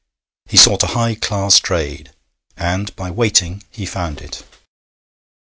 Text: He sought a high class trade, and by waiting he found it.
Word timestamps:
He 0.47 0.57
sought 0.57 0.81
a 0.81 0.87
high 0.97 1.13
class 1.13 1.59
trade, 1.59 2.11
and 2.57 2.95
by 2.95 3.11
waiting 3.11 3.61
he 3.69 3.85
found 3.85 4.19
it. 4.19 4.43